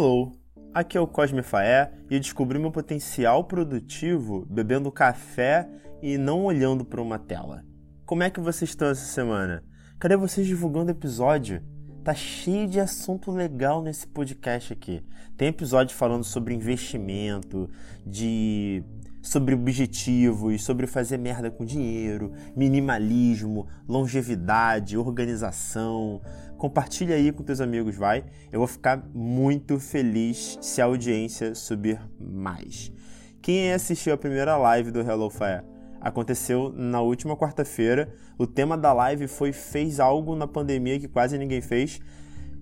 Hello, 0.00 0.32
aqui 0.72 0.96
é 0.96 1.00
o 1.00 1.06
Cosme 1.06 1.42
Faé 1.42 1.92
e 2.08 2.14
eu 2.14 2.20
descobri 2.20 2.58
meu 2.58 2.72
potencial 2.72 3.44
produtivo 3.44 4.46
bebendo 4.48 4.90
café 4.90 5.68
e 6.00 6.16
não 6.16 6.46
olhando 6.46 6.86
para 6.86 7.02
uma 7.02 7.18
tela. 7.18 7.62
Como 8.06 8.22
é 8.22 8.30
que 8.30 8.40
vocês 8.40 8.70
estão 8.70 8.88
essa 8.88 9.04
semana? 9.04 9.62
Cadê 9.98 10.16
vocês 10.16 10.46
divulgando 10.46 10.90
episódio? 10.90 11.62
Tá 12.02 12.14
cheio 12.14 12.66
de 12.66 12.80
assunto 12.80 13.30
legal 13.30 13.82
nesse 13.82 14.06
podcast 14.06 14.72
aqui. 14.72 15.04
Tem 15.36 15.48
episódio 15.48 15.94
falando 15.94 16.24
sobre 16.24 16.54
investimento, 16.54 17.68
de 18.06 18.82
sobre 19.22 19.54
objetivos, 19.54 20.62
sobre 20.62 20.86
fazer 20.86 21.18
merda 21.18 21.50
com 21.50 21.64
dinheiro, 21.64 22.32
minimalismo, 22.56 23.66
longevidade, 23.88 24.96
organização. 24.96 26.20
Compartilha 26.56 27.14
aí 27.14 27.32
com 27.32 27.42
teus 27.42 27.60
amigos, 27.60 27.96
vai. 27.96 28.24
Eu 28.50 28.60
vou 28.60 28.68
ficar 28.68 29.02
muito 29.14 29.78
feliz 29.78 30.58
se 30.60 30.80
a 30.80 30.86
audiência 30.86 31.54
subir 31.54 32.00
mais. 32.18 32.92
Quem 33.42 33.72
assistiu 33.72 34.12
a 34.12 34.18
primeira 34.18 34.56
live 34.56 34.90
do 34.90 35.00
Hello 35.00 35.30
Fire? 35.30 35.64
Aconteceu 36.00 36.72
na 36.74 37.00
última 37.00 37.36
quarta-feira. 37.36 38.12
O 38.38 38.46
tema 38.46 38.76
da 38.76 38.92
live 38.92 39.28
foi 39.28 39.52
fez 39.52 40.00
algo 40.00 40.34
na 40.34 40.46
pandemia 40.46 40.98
que 40.98 41.08
quase 41.08 41.36
ninguém 41.36 41.60
fez. 41.60 42.00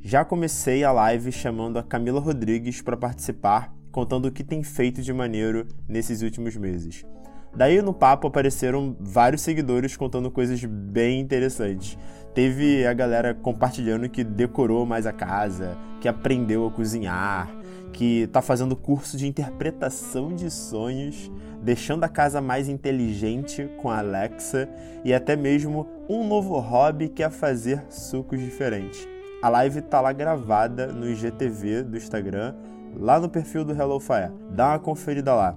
Já 0.00 0.24
comecei 0.24 0.84
a 0.84 0.92
live 0.92 1.32
chamando 1.32 1.78
a 1.78 1.82
Camila 1.82 2.20
Rodrigues 2.20 2.80
para 2.80 2.96
participar 2.96 3.74
contando 3.94 4.26
o 4.26 4.32
que 4.32 4.42
tem 4.42 4.60
feito 4.64 5.00
de 5.00 5.12
maneiro 5.12 5.68
nesses 5.88 6.20
últimos 6.20 6.56
meses. 6.56 7.06
Daí 7.54 7.80
no 7.80 7.94
papo 7.94 8.26
apareceram 8.26 8.96
vários 8.98 9.42
seguidores 9.42 9.96
contando 9.96 10.32
coisas 10.32 10.64
bem 10.64 11.20
interessantes. 11.20 11.96
Teve 12.34 12.84
a 12.84 12.92
galera 12.92 13.32
compartilhando 13.32 14.08
que 14.08 14.24
decorou 14.24 14.84
mais 14.84 15.06
a 15.06 15.12
casa, 15.12 15.78
que 16.00 16.08
aprendeu 16.08 16.66
a 16.66 16.72
cozinhar, 16.72 17.48
que 17.92 18.22
está 18.22 18.42
fazendo 18.42 18.74
curso 18.74 19.16
de 19.16 19.28
interpretação 19.28 20.34
de 20.34 20.50
sonhos, 20.50 21.30
deixando 21.62 22.02
a 22.02 22.08
casa 22.08 22.40
mais 22.40 22.68
inteligente 22.68 23.70
com 23.80 23.88
a 23.88 23.98
Alexa 23.98 24.68
e 25.04 25.14
até 25.14 25.36
mesmo 25.36 25.86
um 26.08 26.26
novo 26.26 26.58
hobby 26.58 27.08
que 27.08 27.22
é 27.22 27.30
fazer 27.30 27.84
sucos 27.90 28.40
diferentes. 28.40 29.06
A 29.40 29.48
live 29.48 29.78
está 29.78 30.00
lá 30.00 30.12
gravada 30.12 30.88
no 30.88 31.08
IGTV 31.08 31.84
do 31.84 31.96
Instagram 31.96 32.56
lá 32.96 33.18
no 33.18 33.28
perfil 33.28 33.64
do 33.64 33.72
Hello 33.72 33.98
Fire. 34.00 34.32
Dá 34.50 34.70
uma 34.70 34.78
conferida 34.78 35.34
lá. 35.34 35.56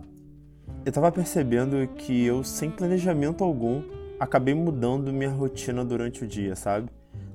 Eu 0.85 0.91
tava 0.91 1.11
percebendo 1.11 1.87
que 1.95 2.25
eu, 2.25 2.43
sem 2.43 2.69
planejamento 2.69 3.43
algum, 3.43 3.83
acabei 4.19 4.53
mudando 4.53 5.11
minha 5.11 5.29
rotina 5.29 5.83
durante 5.83 6.23
o 6.23 6.27
dia, 6.27 6.55
sabe? 6.55 6.89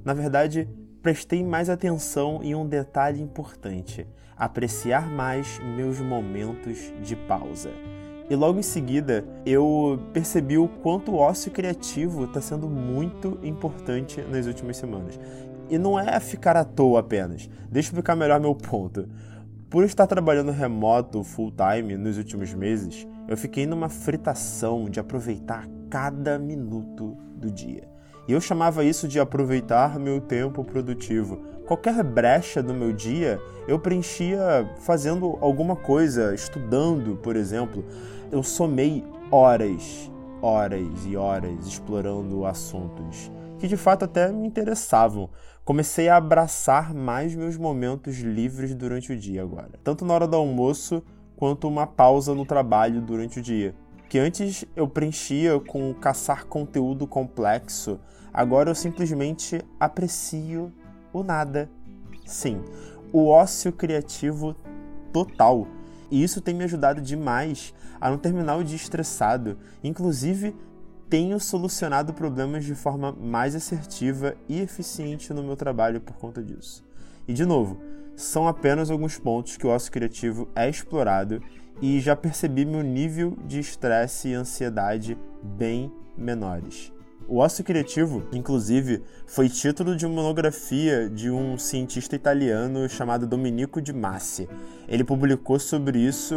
Na 0.04 0.14
verdade, 0.14 0.68
prestei 1.02 1.44
mais 1.44 1.68
atenção 1.68 2.40
em 2.42 2.54
um 2.54 2.66
detalhe 2.66 3.20
importante: 3.20 4.06
apreciar 4.36 5.10
mais 5.10 5.60
meus 5.76 6.00
momentos 6.00 6.92
de 7.02 7.14
pausa. 7.14 7.70
E 8.30 8.34
logo 8.34 8.58
em 8.58 8.62
seguida, 8.62 9.24
eu 9.44 10.00
percebi 10.12 10.56
o 10.56 10.66
quanto 10.66 11.12
o 11.12 11.16
ócio 11.16 11.50
criativo 11.50 12.24
está 12.24 12.40
sendo 12.40 12.68
muito 12.68 13.38
importante 13.42 14.22
nas 14.22 14.46
últimas 14.46 14.76
semanas. 14.76 15.18
E 15.68 15.76
não 15.76 15.98
é 15.98 16.18
ficar 16.20 16.56
à 16.56 16.64
toa 16.64 17.00
apenas. 17.00 17.48
Deixa 17.70 17.88
eu 17.88 17.92
explicar 17.92 18.16
melhor 18.16 18.40
meu 18.40 18.54
ponto. 18.54 19.08
Por 19.72 19.84
estar 19.84 20.06
trabalhando 20.06 20.52
remoto 20.52 21.24
full 21.24 21.50
time 21.50 21.96
nos 21.96 22.18
últimos 22.18 22.52
meses, 22.52 23.08
eu 23.26 23.38
fiquei 23.38 23.66
numa 23.66 23.88
fritação 23.88 24.84
de 24.84 25.00
aproveitar 25.00 25.66
cada 25.88 26.38
minuto 26.38 27.16
do 27.36 27.50
dia. 27.50 27.88
E 28.28 28.32
eu 28.32 28.38
chamava 28.38 28.84
isso 28.84 29.08
de 29.08 29.18
aproveitar 29.18 29.98
meu 29.98 30.20
tempo 30.20 30.62
produtivo. 30.62 31.38
Qualquer 31.66 32.04
brecha 32.04 32.62
do 32.62 32.74
meu 32.74 32.92
dia 32.92 33.40
eu 33.66 33.78
preenchia 33.78 34.70
fazendo 34.80 35.38
alguma 35.40 35.74
coisa, 35.74 36.34
estudando, 36.34 37.16
por 37.16 37.34
exemplo. 37.34 37.82
Eu 38.30 38.42
somei 38.42 39.02
horas, 39.30 40.12
horas 40.42 41.06
e 41.06 41.16
horas 41.16 41.66
explorando 41.66 42.44
assuntos 42.44 43.32
que 43.62 43.68
de 43.68 43.76
fato 43.76 44.04
até 44.04 44.28
me 44.32 44.48
interessavam. 44.48 45.30
Comecei 45.64 46.08
a 46.08 46.16
abraçar 46.16 46.92
mais 46.92 47.32
meus 47.32 47.56
momentos 47.56 48.18
livres 48.18 48.74
durante 48.74 49.12
o 49.12 49.16
dia 49.16 49.40
agora, 49.40 49.70
tanto 49.84 50.04
na 50.04 50.12
hora 50.14 50.26
do 50.26 50.36
almoço 50.36 51.00
quanto 51.36 51.68
uma 51.68 51.86
pausa 51.86 52.34
no 52.34 52.44
trabalho 52.44 53.00
durante 53.00 53.38
o 53.38 53.42
dia. 53.42 53.72
Que 54.08 54.18
antes 54.18 54.64
eu 54.74 54.88
preenchia 54.88 55.60
com 55.60 55.94
caçar 55.94 56.46
conteúdo 56.46 57.06
complexo, 57.06 58.00
agora 58.34 58.68
eu 58.68 58.74
simplesmente 58.74 59.64
aprecio 59.78 60.72
o 61.12 61.22
nada. 61.22 61.70
Sim, 62.26 62.64
o 63.12 63.28
ócio 63.28 63.72
criativo 63.72 64.56
total. 65.12 65.68
E 66.10 66.20
isso 66.20 66.40
tem 66.40 66.52
me 66.52 66.64
ajudado 66.64 67.00
demais 67.00 67.72
a 68.00 68.10
não 68.10 68.18
terminar 68.18 68.56
o 68.56 68.64
dia 68.64 68.74
estressado, 68.74 69.56
inclusive 69.84 70.52
tenho 71.12 71.38
solucionado 71.38 72.14
problemas 72.14 72.64
de 72.64 72.74
forma 72.74 73.12
mais 73.12 73.54
assertiva 73.54 74.34
e 74.48 74.62
eficiente 74.62 75.30
no 75.34 75.42
meu 75.42 75.54
trabalho 75.54 76.00
por 76.00 76.16
conta 76.16 76.42
disso. 76.42 76.82
E 77.28 77.34
de 77.34 77.44
novo, 77.44 77.78
são 78.16 78.48
apenas 78.48 78.90
alguns 78.90 79.18
pontos 79.18 79.58
que 79.58 79.66
o 79.66 79.68
ócio 79.68 79.92
criativo 79.92 80.48
é 80.56 80.70
explorado 80.70 81.42
e 81.82 82.00
já 82.00 82.16
percebi 82.16 82.64
meu 82.64 82.82
nível 82.82 83.36
de 83.46 83.60
estresse 83.60 84.28
e 84.28 84.34
ansiedade 84.34 85.18
bem 85.42 85.92
menores. 86.16 86.90
O 87.28 87.38
ócio 87.38 87.64
criativo, 87.64 88.24
inclusive, 88.32 89.02
foi 89.26 89.48
título 89.48 89.96
de 89.96 90.04
uma 90.04 90.16
monografia 90.16 91.08
de 91.08 91.30
um 91.30 91.56
cientista 91.56 92.16
italiano 92.16 92.88
chamado 92.88 93.26
Domenico 93.26 93.80
de 93.80 93.92
Massi. 93.92 94.48
Ele 94.88 95.04
publicou 95.04 95.58
sobre 95.58 95.98
isso 95.98 96.34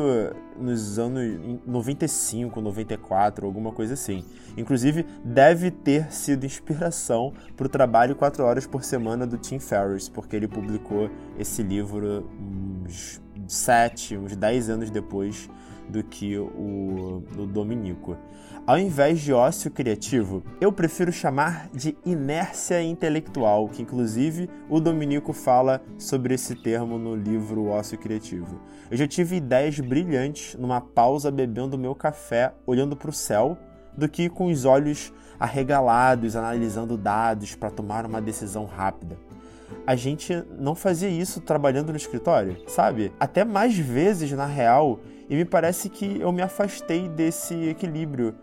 nos 0.57 0.97
anos 0.97 1.59
95, 1.65 2.61
94, 2.61 3.45
alguma 3.45 3.71
coisa 3.71 3.93
assim. 3.95 4.23
Inclusive, 4.55 5.05
deve 5.23 5.71
ter 5.71 6.11
sido 6.13 6.45
inspiração 6.45 7.33
para 7.57 7.65
o 7.65 7.69
trabalho 7.69 8.15
4 8.15 8.43
horas 8.43 8.65
por 8.65 8.83
semana 8.83 9.27
do 9.27 9.37
Tim 9.37 9.59
Ferriss, 9.59 10.07
porque 10.07 10.35
ele 10.35 10.47
publicou 10.47 11.09
esse 11.37 11.61
livro 11.61 12.29
uns 12.85 13.21
7, 13.47 14.17
uns 14.17 14.35
10 14.35 14.69
anos 14.69 14.89
depois 14.89 15.49
do 15.89 16.03
que 16.03 16.37
o, 16.37 17.23
o 17.37 17.45
Dominico. 17.45 18.17
Ao 18.65 18.79
invés 18.79 19.21
de 19.21 19.31
ócio 19.31 19.69
criativo, 19.69 20.43
eu 20.59 20.71
prefiro 20.71 21.11
chamar 21.11 21.69
de 21.71 21.95
inércia 22.05 22.81
intelectual, 22.81 23.69
que 23.69 23.81
inclusive 23.81 24.49
o 24.67 24.79
Dominico 24.79 25.33
fala 25.33 25.81
sobre 25.97 26.33
esse 26.33 26.55
termo 26.55 26.97
no 26.97 27.15
livro 27.15 27.67
Ócio 27.67 27.97
Criativo. 27.97 28.59
Eu 28.89 28.97
já 28.97 29.07
tive 29.07 29.35
ideias 29.35 29.79
brilhantes 29.79 30.55
numa 30.55 30.81
pausa 30.81 31.29
bebendo 31.29 31.77
meu 31.77 31.93
café, 31.93 32.53
olhando 32.65 32.95
para 32.95 33.09
o 33.09 33.13
céu, 33.13 33.57
do 33.95 34.09
que 34.09 34.29
com 34.29 34.47
os 34.47 34.65
olhos 34.65 35.13
arregalados, 35.39 36.35
analisando 36.35 36.97
dados 36.97 37.55
para 37.55 37.69
tomar 37.69 38.05
uma 38.05 38.21
decisão 38.21 38.65
rápida 38.65 39.17
a 39.85 39.95
gente 39.95 40.43
não 40.57 40.75
fazia 40.75 41.09
isso 41.09 41.41
trabalhando 41.41 41.91
no 41.91 41.97
escritório, 41.97 42.57
sabe? 42.67 43.11
Até 43.19 43.43
mais 43.43 43.77
vezes 43.77 44.31
na 44.31 44.45
real, 44.45 44.99
e 45.29 45.35
me 45.35 45.45
parece 45.45 45.89
que 45.89 46.19
eu 46.19 46.31
me 46.31 46.41
afastei 46.41 47.07
desse 47.09 47.53
equilíbrio. 47.69 48.35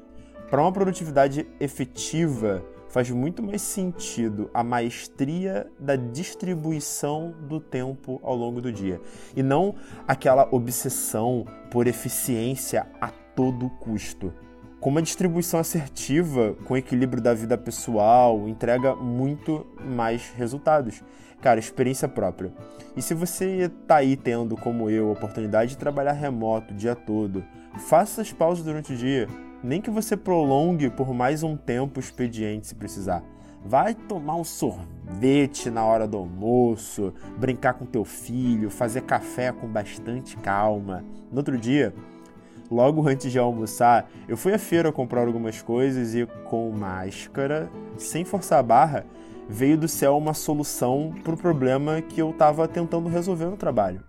Para 0.50 0.60
uma 0.60 0.72
produtividade 0.72 1.46
efetiva, 1.58 2.62
faz 2.88 3.08
muito 3.10 3.42
mais 3.42 3.62
sentido 3.62 4.50
a 4.52 4.62
maestria 4.62 5.66
da 5.80 5.96
distribuição 5.96 7.34
do 7.48 7.58
tempo 7.58 8.20
ao 8.22 8.36
longo 8.36 8.60
do 8.60 8.70
dia 8.70 9.00
e 9.34 9.42
não 9.42 9.74
aquela 10.06 10.46
obsessão 10.52 11.46
por 11.70 11.86
eficiência 11.86 12.86
a 13.00 13.08
todo 13.08 13.70
custo. 13.70 14.32
Com 14.82 14.90
uma 14.90 15.00
distribuição 15.00 15.60
assertiva, 15.60 16.56
com 16.64 16.76
equilíbrio 16.76 17.22
da 17.22 17.32
vida 17.32 17.56
pessoal, 17.56 18.48
entrega 18.48 18.96
muito 18.96 19.64
mais 19.80 20.32
resultados. 20.36 21.04
Cara, 21.40 21.60
experiência 21.60 22.08
própria. 22.08 22.52
E 22.96 23.00
se 23.00 23.14
você 23.14 23.70
tá 23.86 23.98
aí 23.98 24.16
tendo, 24.16 24.56
como 24.56 24.90
eu, 24.90 25.08
a 25.08 25.12
oportunidade 25.12 25.70
de 25.70 25.78
trabalhar 25.78 26.10
remoto 26.10 26.74
o 26.74 26.76
dia 26.76 26.96
todo, 26.96 27.44
faça 27.86 28.22
as 28.22 28.32
pausas 28.32 28.64
durante 28.64 28.92
o 28.92 28.96
dia. 28.96 29.28
Nem 29.62 29.80
que 29.80 29.88
você 29.88 30.16
prolongue 30.16 30.90
por 30.90 31.14
mais 31.14 31.44
um 31.44 31.56
tempo 31.56 32.00
o 32.00 32.02
expediente 32.02 32.66
se 32.66 32.74
precisar. 32.74 33.22
Vai 33.64 33.94
tomar 33.94 34.34
um 34.34 34.42
sorvete 34.42 35.70
na 35.70 35.84
hora 35.84 36.08
do 36.08 36.16
almoço, 36.16 37.14
brincar 37.38 37.74
com 37.74 37.86
teu 37.86 38.04
filho, 38.04 38.68
fazer 38.68 39.02
café 39.02 39.52
com 39.52 39.68
bastante 39.68 40.36
calma. 40.38 41.04
No 41.30 41.36
outro 41.36 41.56
dia, 41.56 41.94
logo 42.72 43.06
antes 43.06 43.30
de 43.30 43.38
almoçar, 43.38 44.10
eu 44.26 44.36
fui 44.36 44.54
à 44.54 44.58
feira 44.58 44.90
comprar 44.90 45.26
algumas 45.26 45.60
coisas 45.60 46.14
e 46.14 46.26
com 46.44 46.70
máscara, 46.70 47.70
sem 47.98 48.24
forçar 48.24 48.58
a 48.58 48.62
barra, 48.62 49.04
veio 49.48 49.76
do 49.76 49.86
céu 49.86 50.16
uma 50.16 50.32
solução 50.32 51.14
para 51.22 51.34
o 51.34 51.36
problema 51.36 52.00
que 52.00 52.20
eu 52.20 52.30
estava 52.30 52.66
tentando 52.66 53.08
resolver 53.08 53.46
no 53.46 53.56
trabalho. 53.56 54.02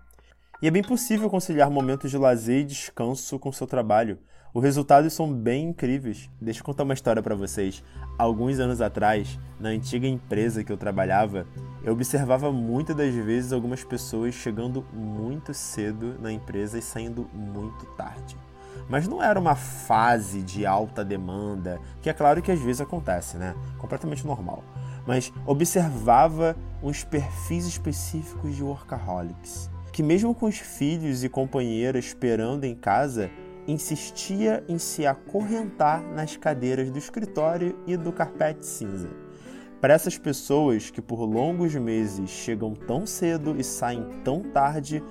E 0.62 0.66
é 0.66 0.70
bem 0.70 0.82
possível 0.82 1.28
conciliar 1.28 1.70
momentos 1.70 2.10
de 2.10 2.16
lazer 2.16 2.60
e 2.60 2.64
descanso 2.64 3.38
com 3.38 3.52
seu 3.52 3.66
trabalho. 3.66 4.18
Os 4.54 4.62
resultados 4.62 5.12
são 5.12 5.30
bem 5.30 5.70
incríveis. 5.70 6.30
Deixa 6.40 6.60
eu 6.60 6.64
contar 6.64 6.84
uma 6.84 6.94
história 6.94 7.20
para 7.20 7.34
vocês. 7.34 7.82
Alguns 8.16 8.60
anos 8.60 8.80
atrás, 8.80 9.38
na 9.58 9.70
antiga 9.70 10.06
empresa 10.06 10.62
que 10.62 10.72
eu 10.72 10.76
trabalhava, 10.76 11.44
eu 11.82 11.92
observava 11.92 12.52
muitas 12.52 12.96
das 12.96 13.12
vezes 13.12 13.52
algumas 13.52 13.82
pessoas 13.82 14.32
chegando 14.32 14.86
muito 14.92 15.52
cedo 15.52 16.14
na 16.20 16.32
empresa 16.32 16.78
e 16.78 16.82
saindo 16.82 17.28
muito 17.34 17.84
tarde. 17.96 18.36
Mas 18.88 19.08
não 19.08 19.22
era 19.22 19.38
uma 19.38 19.54
fase 19.54 20.42
de 20.42 20.66
alta 20.66 21.04
demanda, 21.04 21.80
que 22.00 22.10
é 22.10 22.12
claro 22.12 22.42
que 22.42 22.52
às 22.52 22.60
vezes 22.60 22.80
acontece, 22.80 23.36
né? 23.36 23.54
Completamente 23.78 24.26
normal. 24.26 24.62
Mas 25.06 25.32
observava 25.46 26.56
uns 26.82 27.04
perfis 27.04 27.66
específicos 27.66 28.54
de 28.54 28.62
workaholics, 28.62 29.70
que 29.92 30.02
mesmo 30.02 30.34
com 30.34 30.46
os 30.46 30.58
filhos 30.58 31.24
e 31.24 31.28
companheira 31.28 31.98
esperando 31.98 32.64
em 32.64 32.74
casa, 32.74 33.30
insistia 33.66 34.62
em 34.68 34.78
se 34.78 35.06
acorrentar 35.06 36.02
nas 36.02 36.36
cadeiras 36.36 36.90
do 36.90 36.98
escritório 36.98 37.78
e 37.86 37.96
do 37.96 38.12
carpete 38.12 38.66
cinza. 38.66 39.08
Para 39.80 39.94
essas 39.94 40.16
pessoas 40.16 40.90
que 40.90 41.02
por 41.02 41.20
longos 41.24 41.74
meses 41.74 42.30
chegam 42.30 42.74
tão 42.74 43.06
cedo 43.06 43.54
e 43.58 43.64
saem 43.64 44.22
tão 44.24 44.42
tarde, 44.42 45.02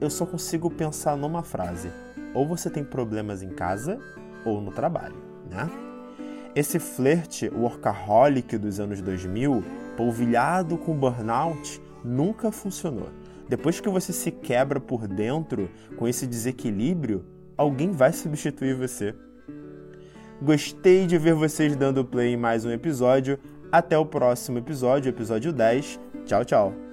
eu 0.00 0.08
só 0.08 0.24
consigo 0.24 0.70
pensar 0.70 1.16
numa 1.16 1.42
frase: 1.42 1.90
ou 2.34 2.46
você 2.46 2.70
tem 2.70 2.84
problemas 2.84 3.42
em 3.42 3.50
casa 3.50 3.98
ou 4.44 4.60
no 4.60 4.70
trabalho, 4.70 5.16
né? 5.50 5.68
Esse 6.54 6.78
flerte 6.78 7.50
workaholic 7.50 8.56
dos 8.56 8.80
anos 8.80 9.02
2000, 9.02 9.62
polvilhado 9.96 10.78
com 10.78 10.96
burnout, 10.96 11.82
nunca 12.02 12.50
funcionou. 12.50 13.10
Depois 13.48 13.78
que 13.78 13.88
você 13.88 14.12
se 14.12 14.30
quebra 14.30 14.80
por 14.80 15.06
dentro 15.06 15.68
com 15.96 16.08
esse 16.08 16.26
desequilíbrio, 16.26 17.24
alguém 17.56 17.90
vai 17.90 18.12
substituir 18.12 18.74
você. 18.74 19.14
Gostei 20.40 21.06
de 21.06 21.16
ver 21.18 21.34
vocês 21.34 21.76
dando 21.76 22.04
play 22.04 22.34
em 22.34 22.36
mais 22.36 22.64
um 22.64 22.70
episódio. 22.70 23.38
Até 23.70 23.96
o 23.98 24.06
próximo 24.06 24.58
episódio, 24.58 25.08
episódio 25.08 25.52
10. 25.52 26.00
Tchau, 26.24 26.44
tchau. 26.44 26.85